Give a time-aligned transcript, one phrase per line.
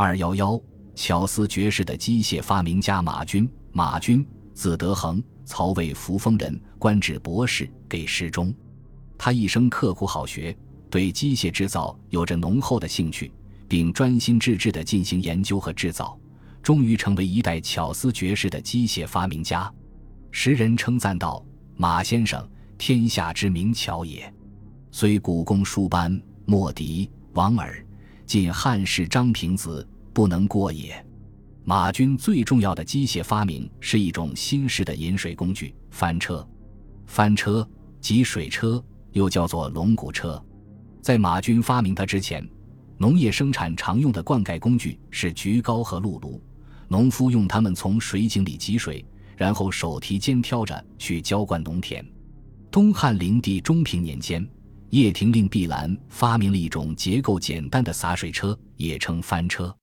[0.00, 0.62] 二幺幺，
[0.94, 4.24] 巧思绝世的机械发明家马军，马军
[4.54, 8.54] 字德恒，曹魏扶风人，官至博士，给事中。
[9.18, 10.56] 他一生刻苦好学，
[10.88, 13.32] 对机械制造有着浓厚的兴趣，
[13.66, 16.16] 并专心致志地进行研究和制造，
[16.62, 19.68] 终于成为一代巧思绝世的机械发明家。
[20.30, 21.44] 时人称赞道
[21.74, 24.32] ：“马先生，天下之名巧也，
[24.92, 27.84] 虽古公书班，莫敌王耳。
[28.28, 31.04] 晋汉室张平子，不能过也。”
[31.64, 36.46] 马军最重要的机械发明是一种新式的引水工具——翻车。
[37.06, 37.68] 翻车
[38.00, 38.80] 即水车。
[39.12, 40.40] 又叫做龙骨车，
[41.00, 42.46] 在马军发明它之前，
[42.98, 46.38] 农业生产常用的灌溉工具是橘高和辘轳，
[46.88, 49.04] 农夫用它们从水井里汲水，
[49.34, 52.04] 然后手提肩挑着去浇灌农田。
[52.70, 54.46] 东汉灵帝中平年间，
[54.90, 59.66] 叶廷令毕兰发明了一种结构简单的洒水车，也称翻车。《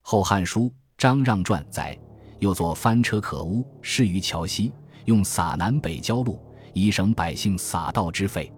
[0.00, 0.62] 后汉书·
[0.96, 1.98] 张让传》载，
[2.38, 4.72] 又作翻车可污，施于桥西，
[5.04, 6.40] 用洒南北交路，
[6.72, 8.50] 以省百姓洒道之费。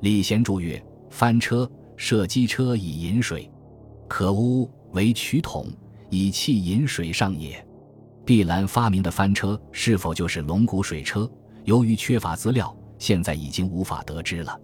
[0.00, 3.48] 李贤注曰：“翻车，设机车以引水，
[4.08, 5.68] 可污为曲筒，
[6.10, 7.64] 以气引水上也。”
[8.26, 11.30] 毕兰发明的翻车是否就是龙骨水车？
[11.64, 14.60] 由于缺乏资料，现在已经无法得知了。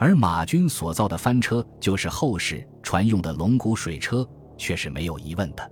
[0.00, 4.26] 而马军所造的翻车就是后世传用的龙骨水车，
[4.56, 5.70] 却是没有疑问的。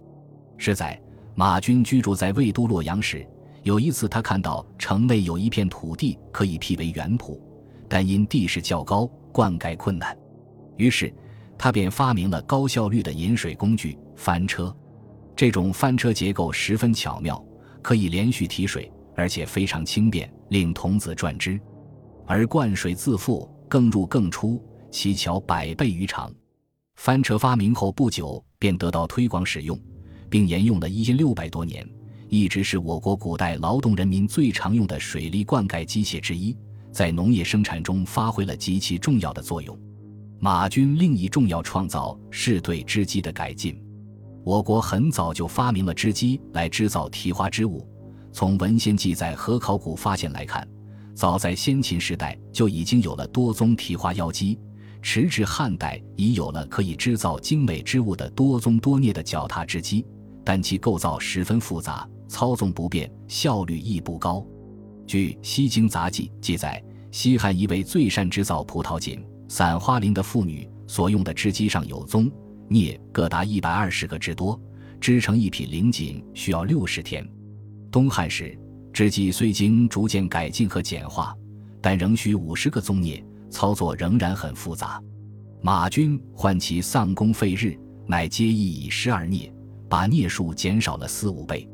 [0.59, 1.01] 是在
[1.35, 3.27] 马军居住在魏都洛阳时，
[3.63, 7.41] 有一次他看到城内有一片土地可以辟为园圃。
[7.89, 10.15] 但因地势较高，灌溉困难，
[10.77, 11.11] 于是
[11.57, 14.77] 他便发明了高效率的引水工具——翻车。
[15.35, 17.43] 这种翻车结构十分巧妙，
[17.81, 21.59] 可以连续提水，而且非常轻便，令童子转之。
[22.27, 26.33] 而灌水自负，更入更出，其巧百倍于常。
[26.97, 29.79] 翻车发明后不久便得到推广使用，
[30.29, 31.89] 并沿用了一千六百多年，
[32.29, 36.57] 一直是我国古代劳动人民最常用的水利灌溉机械之一。
[36.91, 39.79] 在农业生产中发挥了极其重要的作用。
[40.41, 43.81] 马军另一重要创造是对织机的改进。
[44.43, 47.87] 我国很早就发明了织机来织造提花织物。
[48.33, 50.67] 从文献记载和考古发现来看，
[51.19, 54.57] 早在先秦时代就已经有了多宗提花腰机，
[55.03, 60.07] 迟至汉代已有了可以织造精美织物的多宗多镍的脚踏织机，
[60.45, 64.47] 但其构造十分复杂，操纵不便，效率亦不高。
[65.09, 66.81] 据《西京杂记》记载，
[67.11, 72.31] 西汉一位最善织造葡萄锦、散花绫的妇女所用的织机上有宗
[72.69, 74.57] 镍各达一百二十个之多，
[75.01, 77.29] 织成一匹绫锦需要六十天。
[77.91, 78.57] 东汉时，
[78.99, 81.33] 织机虽经逐渐改进和简化，
[81.81, 85.01] 但仍需五十个棕镍，操作仍然很复杂。
[85.63, 89.55] 马军唤其丧工废日，乃皆意以十二镍，
[89.89, 91.69] 把镍数减少了四五倍。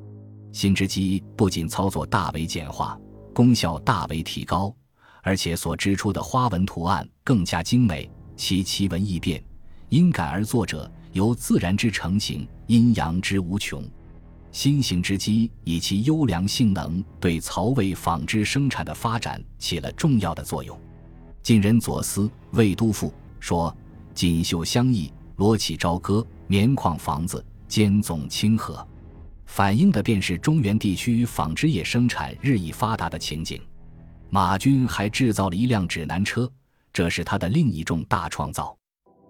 [0.53, 3.01] 新织机不仅操作大为简化。
[3.33, 4.71] 功效大为提高，
[5.23, 9.43] 而且所织出的花纹图案更加精美，其奇文异变，
[9.89, 13.83] 因感而作者由自然之成形，阴阳之无穷。
[14.55, 20.81] 新型织机以其优良性能，对曹魏纺织生产的发展起了重要的作用。
[21.43, 23.77] 晋人左思魏都赋说
[24.15, 28.87] ：“锦绣相异，罗绮朝歌，棉矿房子，兼总清和。”
[29.45, 33.61] 反映的便是中原地区纺织业生产日益发达的情景。
[34.31, 36.49] 马军还制造了一辆指南车，
[36.93, 38.75] 这是他的另一重大创造。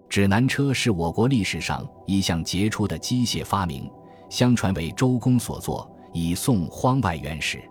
[0.07, 3.89] 指南车是我国历史上一项杰出的机械发明，
[4.29, 7.61] 相传为周公所作，以送荒外原始。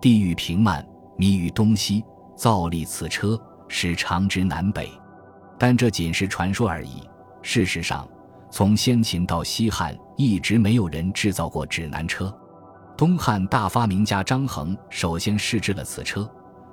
[0.00, 0.86] 地域平漫，
[1.16, 2.04] 迷于东西，
[2.36, 4.90] 造立此车，使长直南北。
[5.58, 7.02] 但这仅是传说而已。
[7.42, 8.08] 事实上，
[8.50, 9.96] 从先秦到西汉。
[10.18, 12.34] 一直没有人制造过指南车，
[12.96, 16.26] 东汉大发明家张衡首先试制了此车，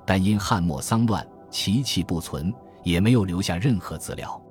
[0.05, 2.53] 但因汉末丧乱，其器不存，
[2.83, 4.41] 也没有留下任何资料。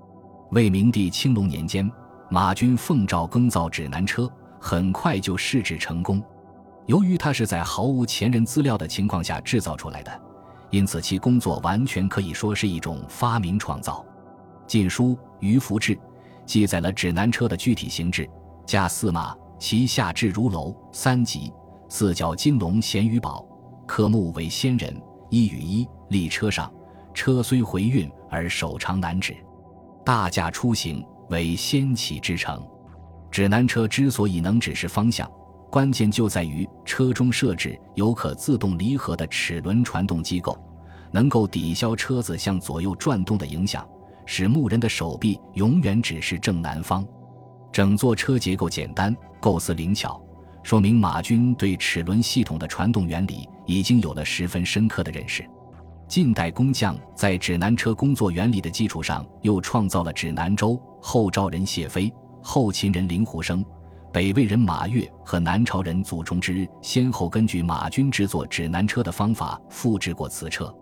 [0.50, 1.90] 魏明帝青龙年间，
[2.30, 4.30] 马军奉诏耕造指南车，
[4.64, 6.22] 很快就试制成功。
[6.86, 10.20] 由于它是在毫无前人资料的情况下制造出来的，
[10.70, 14.06] 因此其工作完全可以说是一种发明创造。
[14.68, 15.96] 《晋书·于福志》
[16.46, 18.30] 记载了指南车的具体形制。
[18.64, 21.52] 驾四马，其下至如楼三级，
[21.88, 23.44] 四角金龙衔于宝，
[23.84, 24.96] 刻木为仙人，
[25.28, 26.72] 一与一立车上。
[27.12, 29.36] 车虽回运，而手长难指。
[30.04, 32.64] 大驾出行为先启之成。
[33.32, 35.28] 指南车之所以能指示方向，
[35.70, 40.56] 关键就在于车中设置有可自动离合的齿轮传动机构，
[41.10, 43.88] 能够抵消车子向左右转动的影响，
[44.26, 47.02] 使牧人的手臂永远指示正南方。
[47.72, 50.22] 整座车结构简单，构思灵巧，
[50.62, 55.42] 说明马军对齿轮系统的传动原理已经有了十分深刻的认识。
[56.06, 60.78] 近代工匠在指南车工作原理的基础上，又创造了指南舟。
[61.00, 63.64] 后赵人谢飞、后秦人令狐生、
[64.12, 70.74] 北魏人马越和南朝人祖冲之，先后根据马军制作指南车的方法复制过此车。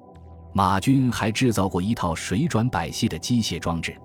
[0.52, 3.96] 马军还制造过一套水转百戏的机械装置。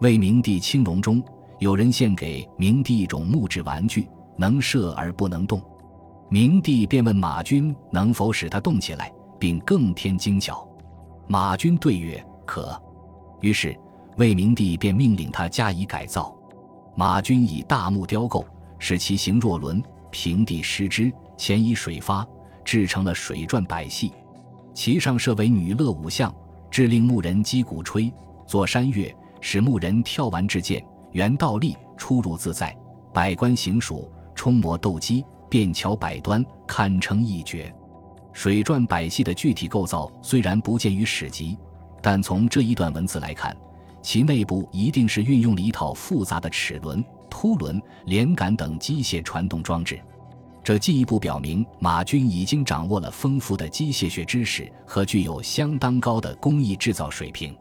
[0.00, 1.22] 魏明帝青龙中，
[1.58, 5.60] 有人献给明帝一种木质玩具，能射而不能动。
[6.28, 10.66] 明帝便问马军能否使它动起来，并更添精巧。
[11.26, 12.80] 马军对曰：“可。”
[13.42, 13.76] 于是
[14.16, 16.32] 魏明帝便命令他加以改造。
[17.00, 18.44] 马军以大木雕构，
[18.78, 22.28] 使其形若轮，平地施之，前以水发，
[22.62, 24.12] 制成了水转百戏。
[24.74, 26.30] 其上设为女乐五象，
[26.70, 28.12] 致令牧人击鼓吹，
[28.46, 29.10] 作山乐，
[29.40, 32.76] 使牧人跳完至剑，原倒立，出入自在。
[33.14, 37.74] 百官行属，冲磨斗鸡，便桥百端，堪称一绝。
[38.34, 41.56] 水转百戏的具体构造虽然不见于史籍，
[42.02, 43.56] 但从这一段文字来看，
[44.02, 50.00] 其内部一定是运用了一套复杂的齿轮、凸轮、连杆等机械传动装置。
[50.62, 57.56] 这进一步表明，马军已经掌握了丰富的机械学知识和具有相当高的工艺制造水平。